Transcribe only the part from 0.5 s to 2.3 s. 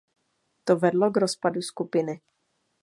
To vedlo k rozpadu skupiny.